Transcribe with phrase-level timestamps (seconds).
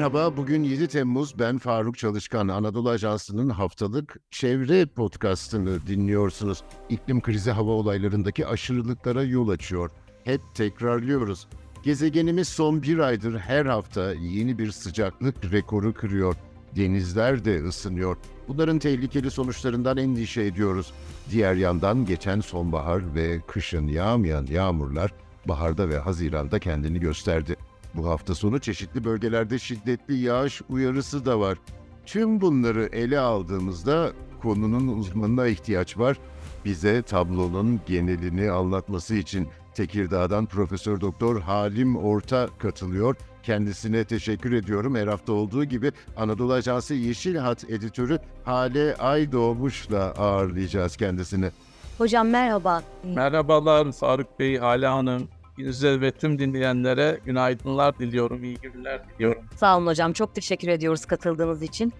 [0.00, 1.38] Merhaba, bugün 7 Temmuz.
[1.38, 2.48] Ben Faruk Çalışkan.
[2.48, 6.62] Anadolu Ajansı'nın haftalık çevre podcastını dinliyorsunuz.
[6.88, 9.90] İklim krizi hava olaylarındaki aşırılıklara yol açıyor.
[10.24, 11.48] Hep tekrarlıyoruz.
[11.82, 16.34] Gezegenimiz son bir aydır her hafta yeni bir sıcaklık rekoru kırıyor.
[16.76, 18.16] Denizler de ısınıyor.
[18.48, 20.92] Bunların tehlikeli sonuçlarından endişe ediyoruz.
[21.30, 25.12] Diğer yandan geçen sonbahar ve kışın yağmayan yağmurlar
[25.48, 27.56] baharda ve haziranda kendini gösterdi.
[27.94, 31.58] Bu hafta sonu çeşitli bölgelerde şiddetli yağış uyarısı da var.
[32.06, 34.12] Tüm bunları ele aldığımızda
[34.42, 36.18] konunun uzmanına ihtiyaç var.
[36.64, 43.16] Bize tablonun genelini anlatması için Tekirdağ'dan Profesör Doktor Halim Orta katılıyor.
[43.42, 44.94] Kendisine teşekkür ediyorum.
[44.94, 51.50] Her hafta olduğu gibi Anadolu Ajansı Yeşil Hat editörü Hale Aydoğmuş'la ağırlayacağız kendisini.
[51.98, 52.82] Hocam merhaba.
[53.04, 55.28] Merhabalar Faruk Bey, Hale Hanım.
[55.56, 59.42] Size ve tüm dinleyenlere günaydınlar diliyorum, iyi günler diliyorum.
[59.56, 60.12] Sağ olun hocam.
[60.12, 61.92] Çok teşekkür ediyoruz katıldığınız için.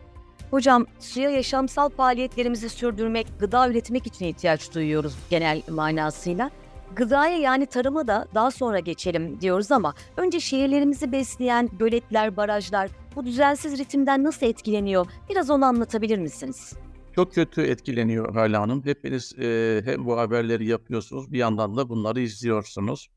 [0.50, 6.50] Hocam suya yaşamsal faaliyetlerimizi sürdürmek, gıda üretmek için ihtiyaç duyuyoruz genel manasıyla.
[6.96, 13.24] Gıdaya yani tarıma da daha sonra geçelim diyoruz ama önce şehirlerimizi besleyen göletler, barajlar bu
[13.26, 15.06] düzensiz ritimden nasıl etkileniyor?
[15.30, 16.72] Biraz onu anlatabilir misiniz?
[17.14, 18.84] Çok kötü etkileniyor Hale Hanım.
[18.84, 23.08] Hepiniz e, hem bu haberleri yapıyorsunuz bir yandan da bunları izliyorsunuz.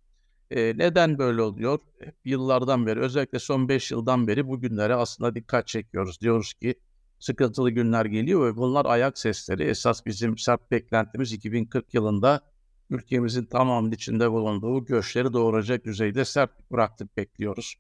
[0.54, 1.80] E, neden böyle oluyor?
[2.26, 6.22] Yıllardan beri özellikle son 5 yıldan beri bu günlere aslında dikkat çekiyoruz.
[6.22, 6.76] Diyoruz ki
[7.20, 9.64] sıkıntılı günler geliyor ve bunlar ayak sesleri.
[9.64, 12.42] Esas bizim sert beklentimiz 2040 yılında
[12.90, 17.76] ülkemizin tamamının içinde bulunduğu göçleri doğuracak düzeyde sert bıraktık bekliyoruz.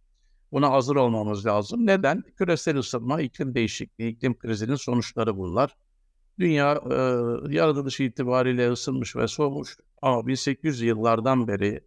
[0.51, 1.85] Buna hazır olmamız lazım.
[1.85, 2.23] Neden?
[2.37, 5.75] Küresel ısınma, iklim değişikliği, iklim krizinin sonuçları bunlar.
[6.39, 6.95] Dünya e,
[7.55, 11.81] yaratılışı itibariyle ısınmış ve soğumuş ama 1800 yıllardan beri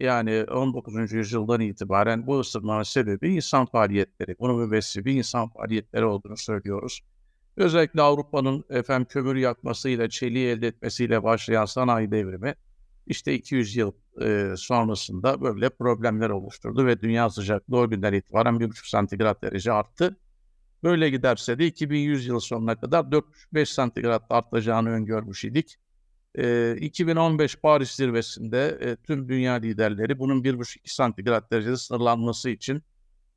[0.00, 1.12] yani 19.
[1.12, 4.36] yüzyıldan itibaren bu ısınmanın sebebi insan faaliyetleri.
[4.38, 7.00] Bunun mübessibi insan faaliyetleri olduğunu söylüyoruz.
[7.56, 12.54] Özellikle Avrupa'nın efendim kömür yakmasıyla, çeliği elde etmesiyle başlayan sanayi devrimi
[13.08, 18.90] işte 200 yıl e, sonrasında böyle problemler oluşturdu ve dünya sıcaklığı o günden itibaren 1,5
[18.90, 20.16] santigrat derece arttı.
[20.82, 25.76] Böyle giderse de 2100 yıl sonuna kadar 4,5 santigrat artacağını öngörmüş idik.
[26.38, 32.82] E, 2015 Paris zirvesinde e, tüm dünya liderleri bunun 1,5 santigrat derecede sınırlanması için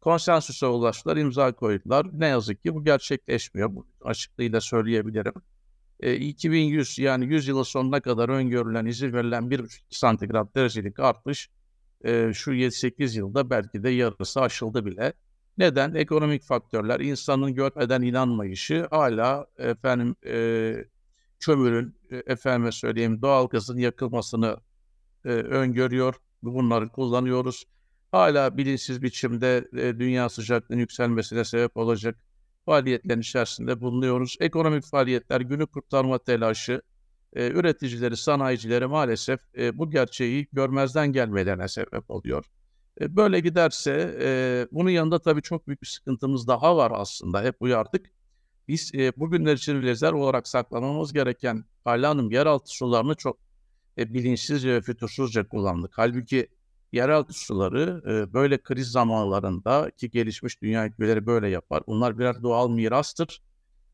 [0.01, 2.07] konsensüse ulaştılar, imza koydular.
[2.13, 3.75] Ne yazık ki bu gerçekleşmiyor.
[3.75, 5.33] Bu açıklığıyla söyleyebilirim.
[5.99, 11.49] E, 2100 yani 100 yılın sonuna kadar öngörülen, izin verilen 1,5 santigrat derecelik artış
[12.03, 15.13] e, şu 7-8 yılda belki de yarısı aşıldı bile.
[15.57, 15.93] Neden?
[15.95, 20.85] Ekonomik faktörler, insanın görmeden inanmayışı hala efendim e,
[21.41, 24.57] kömürün, e, efendime söyleyeyim doğal gazın yakılmasını
[25.25, 26.15] e, öngörüyor.
[26.43, 27.65] Bunları kullanıyoruz.
[28.11, 32.17] Hala bilinçsiz biçimde e, dünya sıcaklığının yükselmesine sebep olacak
[32.65, 34.37] faaliyetlerin içerisinde bulunuyoruz.
[34.39, 36.81] Ekonomik faaliyetler, günü kurtarma telaşı,
[37.33, 42.45] e, üreticileri, sanayicileri maalesef e, bu gerçeği görmezden gelmelerine sebep oluyor.
[43.01, 47.43] E, böyle giderse e, bunun yanında tabii çok büyük bir sıkıntımız daha var aslında.
[47.43, 48.05] Hep uyardık.
[48.67, 53.37] Biz e, bugünler için rezerv olarak saklamamız gereken Hale Hanım yeraltı sularını çok
[53.97, 55.91] e, bilinçsizce ve fütursuzca kullandık.
[55.95, 56.47] Halbuki
[56.91, 61.83] yeraltı suları e, böyle kriz zamanlarında ki gelişmiş dünya ülkeleri böyle yapar.
[61.87, 63.41] Bunlar birer doğal mirastır.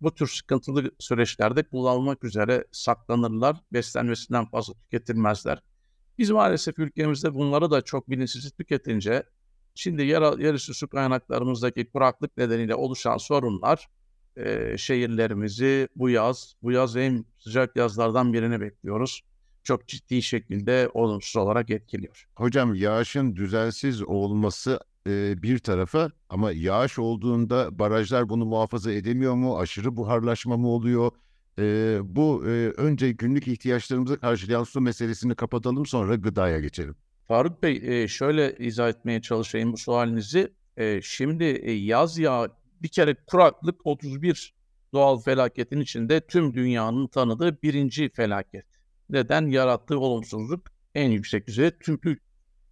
[0.01, 3.57] Bu tür sıkıntılı süreçlerde kullanılmak üzere saklanırlar.
[3.73, 5.63] Beslenmesinden fazla tüketilmezler.
[6.17, 9.23] Biz maalesef ülkemizde bunları da çok bilinçsiz tüketince
[9.75, 13.89] şimdi yer, yerüstü su kaynaklarımızdaki kuraklık nedeniyle oluşan sorunlar
[14.37, 19.21] e, şehirlerimizi bu yaz, bu yaz en sıcak yazlardan birini bekliyoruz
[19.67, 22.27] çok ciddi şekilde olumsuz olarak etkiliyor.
[22.35, 29.59] Hocam yağışın düzensiz olması e, bir tarafa ama yağış olduğunda barajlar bunu muhafaza edemiyor mu?
[29.59, 31.11] Aşırı buharlaşma mı oluyor?
[31.59, 36.95] E, bu e, önce günlük ihtiyaçlarımızı karşılayan su meselesini kapatalım sonra gıdaya geçelim.
[37.27, 40.53] Faruk Bey e, şöyle izah etmeye çalışayım bu sualinizi.
[40.77, 42.51] E, şimdi e, yaz yağı
[42.81, 44.55] bir kere kuraklık 31
[44.93, 48.65] doğal felaketin içinde tüm dünyanın tanıdığı birinci felaket
[49.09, 51.99] neden yarattığı olumsuzluk en yüksek düzeyde tüm,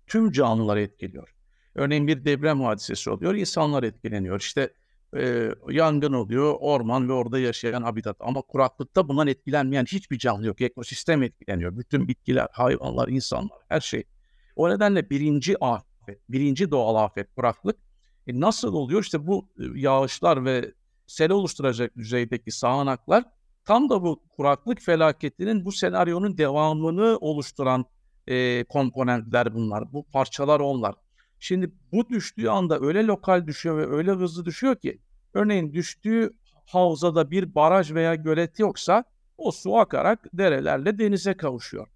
[0.08, 1.36] tüm canlıları etkiliyor.
[1.76, 4.40] Örneğin bir deprem hadisesi oluyor, insanlar etkileniyor.
[4.40, 4.74] İşte
[5.18, 8.18] e, yangın oluyor, orman ve orada yaşayan habitat.
[8.20, 10.62] Ama kuraklıkta bundan etkilenmeyen hiçbir canlı yok.
[10.62, 11.78] Ekosistem etkileniyor.
[11.78, 14.04] Bütün bitkiler, hayvanlar, insanlar, her şey.
[14.56, 17.78] O nedenle birinci afet, birinci doğal afet kuraklık.
[18.28, 19.02] E nasıl oluyor?
[19.02, 20.74] İşte bu e, yağışlar ve
[21.08, 23.24] sel oluşturacak düzeydeki sağanaklar
[23.66, 27.86] Tam da bu kuraklık felaketinin bu senaryonun devamını oluşturan
[28.28, 29.94] e, komponentler bunlar.
[29.94, 30.96] Bu parçalar onlar.
[31.40, 35.02] Şimdi bu düştüğü anda öyle lokal düşüyor ve öyle hızlı düşüyor ki
[35.34, 36.34] örneğin düştüğü
[36.66, 39.04] havzada bir baraj veya gölet yoksa
[39.38, 41.88] o su akarak derelerle denize kavuşuyor.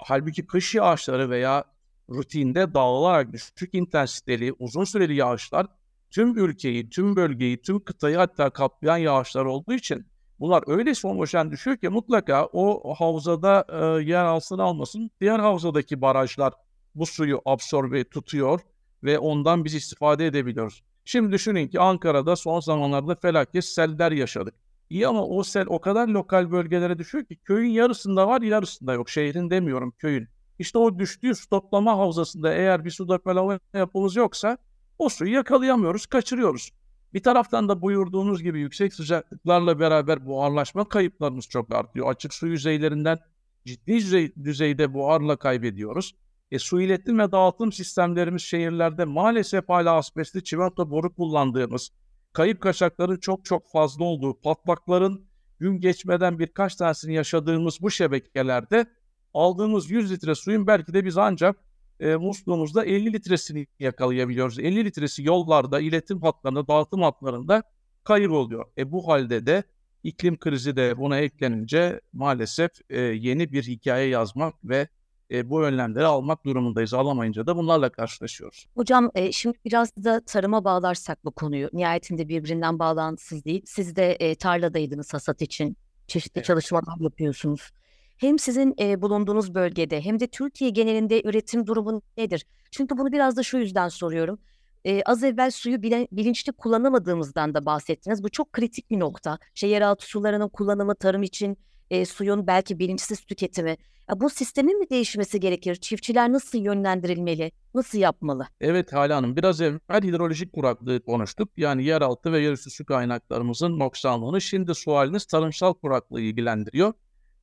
[0.00, 1.64] Halbuki kış yağışları veya
[2.10, 5.66] rutinde dağılarak düşük intensiteli uzun süreli yağışlar
[6.10, 10.06] tüm ülkeyi, tüm bölgeyi, tüm kıtayı hatta kaplayan yağışlar olduğu için
[10.40, 16.52] bunlar öyle homojen düşüyor ki mutlaka o havzada e, yer alsın almasın diğer havzadaki barajlar
[16.94, 18.60] bu suyu absorbe tutuyor
[19.04, 20.82] ve ondan biz istifade edebiliyoruz.
[21.04, 24.54] Şimdi düşünün ki Ankara'da son zamanlarda felaket seller yaşadık.
[24.90, 29.08] İyi ama o sel o kadar lokal bölgelere düşüyor ki köyün yarısında var yarısında yok.
[29.10, 30.28] Şehrin demiyorum köyün.
[30.58, 34.58] İşte o düştüğü su toplama havzasında eğer bir su depolama yapımız yoksa
[34.98, 36.70] o suyu yakalayamıyoruz, kaçırıyoruz.
[37.14, 42.10] Bir taraftan da buyurduğunuz gibi yüksek sıcaklıklarla beraber buharlaşma kayıplarımız çok artıyor.
[42.10, 43.18] Açık su yüzeylerinden
[43.64, 46.14] ciddi düzey, düzeyde buharla kaybediyoruz.
[46.50, 51.90] E, su iletim ve dağıtım sistemlerimiz şehirlerde maalesef hala asbestli çimento boru kullandığımız,
[52.32, 55.28] kayıp kaçakların çok çok fazla olduğu, patlakların
[55.58, 58.86] gün geçmeden birkaç tanesini yaşadığımız bu şebekelerde
[59.34, 61.56] aldığımız 100 litre suyun belki de biz ancak
[62.00, 64.58] e, musluğumuzda 50 litresini yakalayabiliyoruz.
[64.58, 67.62] 50 litresi yollarda, iletim hatlarında, dağıtım hatlarında
[68.04, 68.64] kayıp oluyor.
[68.78, 69.62] E bu halde de
[70.02, 74.88] iklim krizi de buna eklenince maalesef e, yeni bir hikaye yazmak ve
[75.30, 76.94] e, bu önlemleri almak durumundayız.
[76.94, 78.66] Alamayınca da bunlarla karşılaşıyoruz.
[78.74, 81.70] Hocam e, şimdi biraz da tarıma bağlarsak bu konuyu.
[81.72, 83.62] Nihayetinde birbirinden bağlantısız değil.
[83.66, 85.76] Siz de e, tarladaydınız hasat için.
[86.06, 86.46] Çeşitli evet.
[86.46, 87.70] çalışmalar yapıyorsunuz.
[88.18, 92.46] Hem sizin e, bulunduğunuz bölgede hem de Türkiye genelinde üretim durumu nedir?
[92.70, 94.38] Çünkü bunu biraz da şu yüzden soruyorum.
[94.84, 98.22] E, az evvel suyu bile, bilinçli kullanamadığımızdan da bahsettiniz.
[98.22, 99.38] Bu çok kritik bir nokta.
[99.54, 101.58] Şey, yeraltı sularının kullanımı tarım için
[101.90, 103.76] e, suyun belki bilinçsiz tüketimi.
[104.10, 105.74] Ya bu sistemin mi değişmesi gerekir?
[105.74, 107.52] Çiftçiler nasıl yönlendirilmeli?
[107.74, 108.46] Nasıl yapmalı?
[108.60, 111.48] Evet Hala Hanım biraz evvel hidrolojik kuraklığı konuştuk.
[111.56, 116.92] Yani yeraltı ve yerüstü su kaynaklarımızın noksanlığını şimdi sualiniz tarımsal kuraklığı ilgilendiriyor.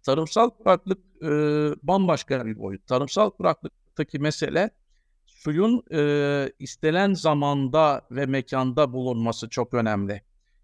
[0.06, 1.28] Tarımsal kuraklık e,
[1.84, 2.88] bambaşka bir boyut.
[2.88, 4.70] Tarımsal kuraklıktaki mesele
[5.26, 10.22] suyun e, istenen zamanda ve mekanda bulunması çok önemli.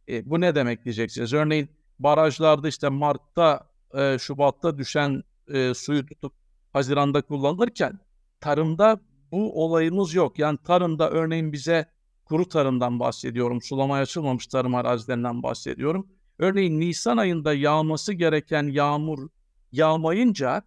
[0.10, 1.34] E, bu ne demek diyeceksiniz?
[1.34, 5.24] Örneğin barajlarda işte Mart'ta, e, Şubat'ta düşen
[5.54, 6.34] e, suyu tutup
[6.74, 8.00] Haziran'da kullanılırken
[8.40, 9.00] tarımda
[9.32, 10.40] bu olayımız yok.
[10.40, 11.86] Yani tarımda örneğin bize
[12.26, 16.08] kuru tarımdan bahsediyorum, sulamaya açılmamış tarım arazilerinden bahsediyorum.
[16.42, 19.30] Örneğin Nisan ayında yağması gereken yağmur
[19.72, 20.62] yağmayınca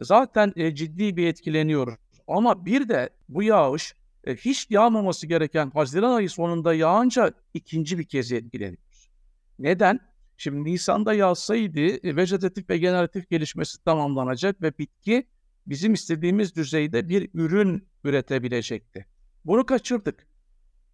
[0.00, 1.94] zaten e, ciddi bir etkileniyoruz.
[2.28, 3.94] Ama bir de bu yağış
[4.24, 9.10] e, hiç yağmaması gereken Haziran ayı sonunda yağınca ikinci bir kez etkileniyoruz.
[9.58, 10.00] Neden?
[10.36, 15.26] Şimdi Nisan'da yağsaydı e, vejetatif ve generatif gelişmesi tamamlanacak ve bitki
[15.66, 19.06] bizim istediğimiz düzeyde bir ürün üretebilecekti.
[19.44, 20.29] Bunu kaçırdık.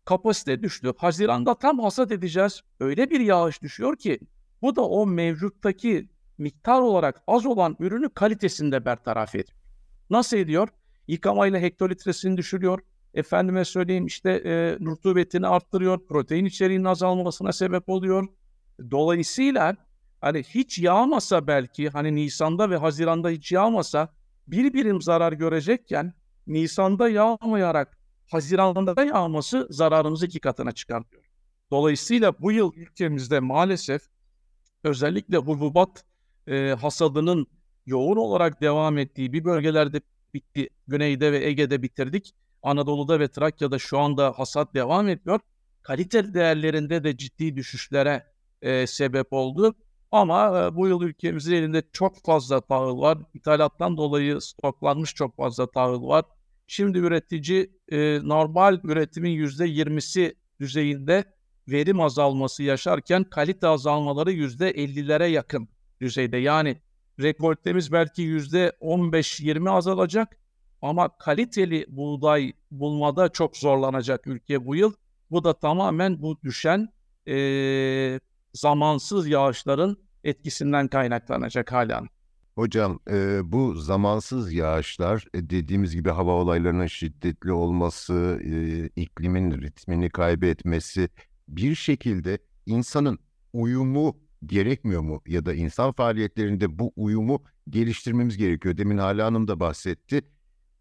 [0.06, 0.93] Kapasite düştü.
[0.97, 2.62] Haziran'da tam hasat edeceğiz.
[2.81, 4.20] Öyle bir yağış düşüyor ki
[4.62, 6.08] bu da o mevcuttaki
[6.38, 9.58] miktar olarak az olan ürünü kalitesinde bertaraf ediyor.
[10.11, 10.69] Nasıl ediyor?
[11.08, 12.79] Yıkamayla hektolitresini düşürüyor.
[13.14, 14.50] Efendime söyleyeyim işte e,
[14.85, 16.06] rutubetini arttırıyor.
[16.06, 18.29] Protein içeriğinin azalmasına sebep oluyor.
[18.91, 19.77] Dolayısıyla
[20.20, 24.08] hani hiç yağmasa belki hani Nisan'da ve Haziran'da hiç yağmasa
[24.46, 26.15] bir birim zarar görecekken
[26.46, 27.98] Nisan'da yağmayarak
[28.30, 31.24] Haziran'da da yağması zararımızı iki katına çıkartıyor.
[31.70, 34.02] Dolayısıyla bu yıl ülkemizde maalesef
[34.84, 36.04] özellikle hububat
[36.48, 37.46] e, hasadının
[37.86, 40.00] yoğun olarak devam ettiği bir bölgelerde
[40.34, 40.68] bitti.
[40.88, 42.34] Güneyde ve Ege'de bitirdik.
[42.62, 45.40] Anadolu'da ve Trakya'da şu anda hasat devam ediyor.
[45.82, 48.26] Kalite değerlerinde de ciddi düşüşlere
[48.62, 49.74] e, sebep oldu.
[50.12, 53.18] Ama e, bu yıl ülkemizin elinde çok fazla tahıl var.
[53.34, 56.24] İthalattan dolayı stoklanmış çok fazla tahıl var.
[56.67, 61.25] Şimdi üretici e, normal üretimin %20'si düzeyinde
[61.69, 65.69] verim azalması yaşarken kalite azalmaları %50'lere yakın
[66.01, 66.37] düzeyde.
[66.37, 66.81] Yani
[67.20, 70.39] rekoltemiz belki %15-20 azalacak
[70.82, 74.93] ama kaliteli buğday bulmada çok zorlanacak ülke bu yıl.
[75.31, 76.89] Bu da tamamen bu düşen
[77.29, 78.20] e,
[78.55, 82.08] zamansız yağışların etkisinden kaynaklanacak halen.
[82.56, 90.10] Hocam e, bu zamansız yağışlar e, dediğimiz gibi hava olaylarının şiddetli olması, e, iklimin ritmini
[90.10, 91.08] kaybetmesi
[91.48, 93.19] bir şekilde insanın
[93.53, 95.22] uyumu gerekmiyor mu?
[95.27, 98.77] Ya da insan faaliyetlerinde bu uyumu geliştirmemiz gerekiyor.
[98.77, 100.22] Demin Hala Hanım da bahsetti.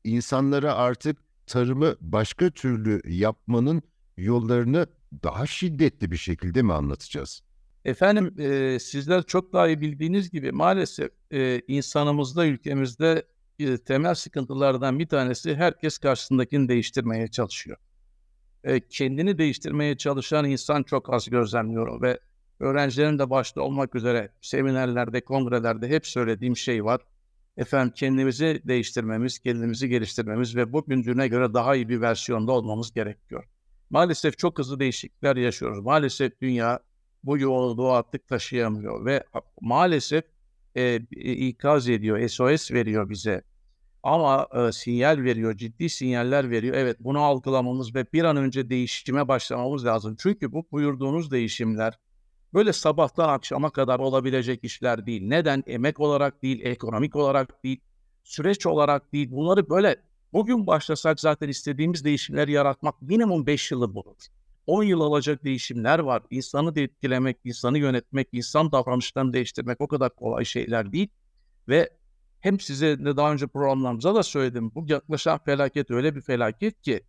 [0.04, 1.18] İnsanlara artık
[1.48, 3.82] tarımı başka türlü yapmanın
[4.18, 4.88] yollarını
[5.24, 7.45] daha şiddetli bir şekilde mi anlatacağız?
[7.86, 13.24] Efendim e, sizler çok daha iyi bildiğiniz gibi maalesef e, insanımızda ülkemizde
[13.60, 17.78] e, temel sıkıntılardan bir tanesi herkes karşısındakini değiştirmeye çalışıyor.
[18.64, 22.20] E, kendini değiştirmeye çalışan insan çok az gözlemliyorum ve
[22.60, 27.02] öğrencilerin de başta olmak üzere seminerlerde, kongrelerde hep söylediğim şey var.
[27.58, 33.44] Efendim kendimizi değiştirmemiz, kendimizi geliştirmemiz ve bugünküne göre daha iyi bir versiyonda olmamız gerekiyor.
[33.90, 35.80] Maalesef çok hızlı değişiklikler yaşıyoruz.
[35.80, 36.80] Maalesef dünya
[37.26, 39.24] bu yoğunluğu artık taşıyamıyor ve
[39.62, 40.24] maalesef
[40.76, 43.42] e, ikaz ediyor, SOS veriyor bize.
[44.04, 46.76] Ama e, sinyal veriyor, ciddi sinyaller veriyor.
[46.76, 50.16] Evet bunu algılamamız ve bir an önce değişime başlamamız lazım.
[50.20, 52.00] Çünkü bu buyurduğunuz değişimler
[52.54, 55.22] böyle sabahtan akşama kadar olabilecek işler değil.
[55.28, 55.64] Neden?
[55.68, 57.80] Emek olarak değil, ekonomik olarak değil,
[58.24, 59.32] süreç olarak değil.
[59.32, 59.96] Bunları böyle
[60.34, 64.16] bugün başlasak zaten istediğimiz değişimleri yaratmak minimum 5 yılı bulur.
[64.68, 66.24] 10 yıl alacak değişimler var.
[66.30, 71.08] İnsanı da etkilemek, insanı yönetmek, insan davranışlarını değiştirmek o kadar kolay şeyler değil.
[71.68, 71.90] Ve
[72.40, 74.72] hem size de daha önce programlarımıza da söyledim.
[74.76, 77.02] Bu yaklaşan felaket öyle bir felaket ki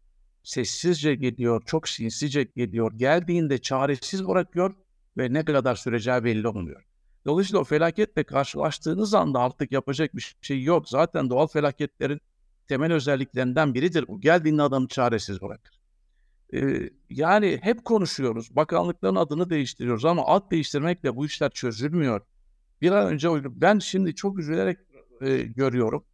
[0.42, 2.92] sessizce geliyor, çok sinsice geliyor.
[2.96, 4.75] Geldiğinde çaresiz bırakıyor
[5.18, 6.82] ve ne kadar süreceği belli olmuyor.
[7.26, 10.88] Dolayısıyla o felaketle karşılaştığınız anda artık yapacak bir şey yok.
[10.88, 12.20] Zaten doğal felaketlerin
[12.68, 14.08] temel özelliklerinden biridir.
[14.08, 15.75] Bu geldiğinde adamı çaresiz bırakır.
[17.10, 18.56] Yani hep konuşuyoruz.
[18.56, 22.20] Bakanlıkların adını değiştiriyoruz ama ad değiştirmekle bu işler çözülmüyor.
[22.82, 23.28] Bir an önce
[23.60, 24.78] ben şimdi çok üzülerek
[25.20, 26.04] e, görüyorum.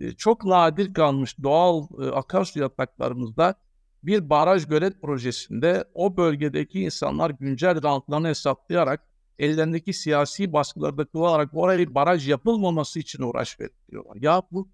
[0.00, 3.54] E, çok nadir kalmış doğal e, akarsu yataklarımızda
[4.02, 11.50] bir baraj gölet projesinde o bölgedeki insanlar güncel rantlarını hesaplayarak ellerindeki siyasi baskıları da kullanarak
[11.54, 14.16] oraya bir baraj yapılmaması için uğraş veriyorlar.
[14.20, 14.68] Ya bu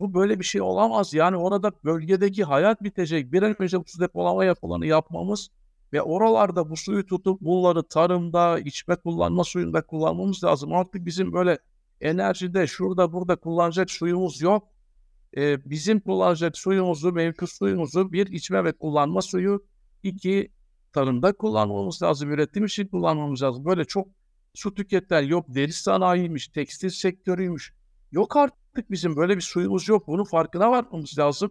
[0.00, 1.14] bu böyle bir şey olamaz.
[1.14, 3.32] Yani orada bölgedeki hayat bitecek.
[3.32, 5.50] Bir an önce su depolama yapılanı yapmamız
[5.92, 10.72] ve oralarda bu suyu tutup bunları tarımda, içme kullanma suyunda kullanmamız lazım.
[10.72, 11.58] Artık bizim böyle
[12.00, 14.68] enerjide şurada burada kullanacak suyumuz yok.
[15.36, 19.64] Ee, bizim kullanacak suyumuzu, mevcut suyumuzu bir içme ve kullanma suyu,
[20.02, 20.52] iki
[20.92, 23.64] tarımda kullanmamız lazım, üretim için kullanmamız lazım.
[23.64, 24.08] Böyle çok
[24.54, 27.74] su tüketen yok, deri sanayiymiş, tekstil sektörüymüş.
[28.12, 28.59] Yok artık
[28.90, 30.06] bizim böyle bir suyumuz yok.
[30.06, 31.50] Bunun farkına varmamız lazım.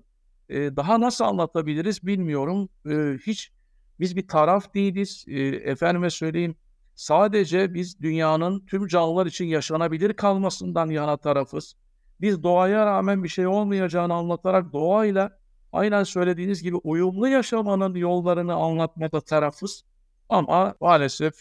[0.49, 2.69] Ee, daha nasıl anlatabiliriz bilmiyorum.
[2.89, 3.51] Ee, hiç
[3.99, 5.25] biz bir taraf değiliz.
[5.27, 6.55] Ee, efendime söyleyeyim
[6.99, 11.75] Sadece biz dünyanın tüm canlılar için yaşanabilir kalmasından yana tarafız.
[12.21, 15.37] Biz doğaya rağmen bir şey olmayacağını anlatarak doğayla
[15.71, 19.83] aynen söylediğiniz gibi uyumlu yaşamanın yollarını anlatmada tarafız.
[20.29, 21.33] Ama maalesef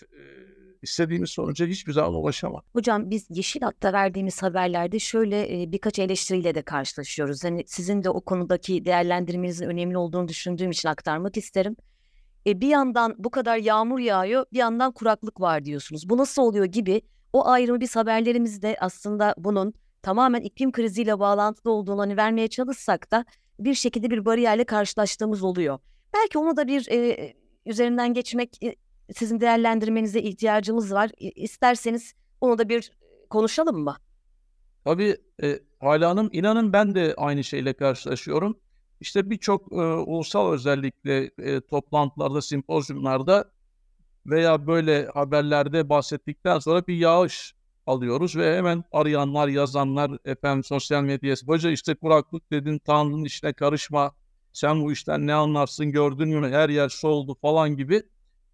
[0.82, 2.64] istediğimiz sonuca hiçbir zaman ulaşamadık.
[2.72, 7.44] Hocam biz Yeşil Hat'ta verdiğimiz haberlerde şöyle birkaç eleştiriyle de karşılaşıyoruz.
[7.44, 11.76] Hani sizin de o konudaki değerlendirmenizin önemli olduğunu düşündüğüm için aktarmak isterim.
[12.46, 16.08] E, bir yandan bu kadar yağmur yağıyor, bir yandan kuraklık var diyorsunuz.
[16.08, 22.00] Bu nasıl oluyor gibi o ayrımı biz haberlerimizde aslında bunun tamamen iklim kriziyle bağlantılı olduğunu
[22.00, 23.24] hani vermeye çalışsak da
[23.58, 25.78] bir şekilde bir bariyerle karşılaştığımız oluyor.
[26.14, 27.34] Belki onu da bir e,
[27.66, 28.74] üzerinden geçmek e,
[29.14, 31.10] sizin değerlendirmenize ihtiyacımız var.
[31.18, 32.92] E, isterseniz onu da bir
[33.30, 33.96] konuşalım mı?
[34.84, 38.58] Tabii e, Hala Hanım inanın ben de aynı şeyle karşılaşıyorum.
[39.00, 43.50] İşte birçok e, ulusal özellikle e, toplantılarda, simpozyumlarda
[44.26, 47.54] veya böyle haberlerde bahsettikten sonra bir yağış
[47.86, 54.12] alıyoruz ve hemen arayanlar, yazanlar, efendim sosyal medyaya, hoca işte kuraklık dedin, Tanrı'nın işine karışma,
[54.52, 58.02] sen bu işten ne anlarsın, gördün mü, her yer soldu falan gibi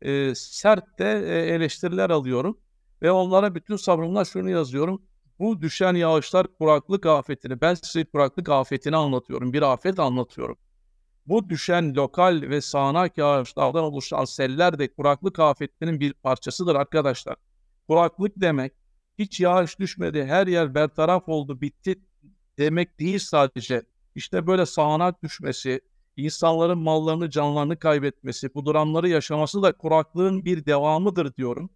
[0.02, 2.58] e, sert de e, eleştiriler alıyorum.
[3.02, 5.02] Ve onlara bütün sabrımla şunu yazıyorum
[5.38, 10.56] bu düşen yağışlar kuraklık afetini, ben size kuraklık afetini anlatıyorum, bir afet anlatıyorum.
[11.26, 17.36] Bu düşen lokal ve sağanak yağışlardan oluşan seller de kuraklık afetinin bir parçasıdır arkadaşlar.
[17.88, 18.72] Kuraklık demek
[19.18, 22.00] hiç yağış düşmedi, her yer bertaraf oldu, bitti
[22.58, 23.82] demek değil sadece.
[24.14, 25.80] İşte böyle sağanak düşmesi,
[26.16, 31.70] insanların mallarını, canlarını kaybetmesi, bu dramları yaşaması da kuraklığın bir devamıdır diyorum.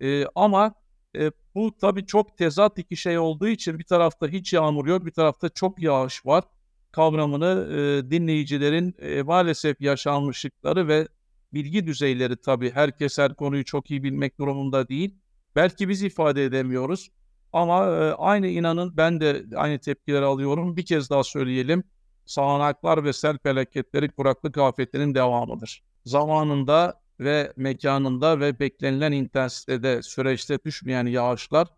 [0.00, 0.74] Ee, ama
[1.16, 5.10] e, bu tabii çok tezat iki şey olduğu için bir tarafta hiç yağmur yok, bir
[5.10, 6.44] tarafta çok yağış var
[6.92, 11.08] kavramını e, dinleyicilerin e, maalesef yaşanmışlıkları ve
[11.54, 15.14] bilgi düzeyleri tabii herkes her konuyu çok iyi bilmek durumunda değil.
[15.56, 17.10] Belki biz ifade edemiyoruz
[17.52, 20.76] ama e, aynı inanın ben de aynı tepkileri alıyorum.
[20.76, 21.84] Bir kez daha söyleyelim.
[22.26, 25.82] Sağanaklar ve sel felaketleri kuraklık afetlerinin devamıdır.
[26.04, 31.68] Zamanında ve mekanında ve beklenilen intensitede süreçte düşmeyen yağışlar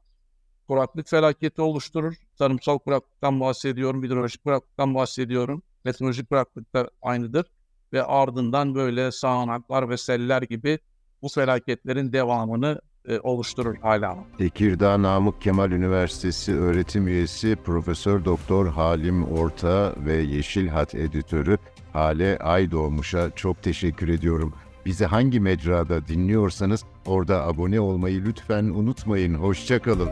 [0.68, 2.14] kuraklık felaketi oluşturur.
[2.38, 5.62] Tarımsal kuraklıktan bahsediyorum, hidrolojik kuraklıktan bahsediyorum.
[5.84, 7.46] Meteorolojik kuraklık da aynıdır.
[7.92, 10.78] Ve ardından böyle sağanaklar ve seller gibi
[11.22, 14.18] bu felaketlerin devamını e, oluşturur Hanım.
[14.38, 21.58] Tekirdağ Namık Kemal Üniversitesi öğretim üyesi Profesör Doktor Halim Orta ve Yeşil Hat editörü
[21.92, 24.54] Hale Aydoğmuş'a çok teşekkür ediyorum.
[24.86, 29.34] Bizi hangi mecrada dinliyorsanız orada abone olmayı lütfen unutmayın.
[29.34, 30.10] Hoşçakalın.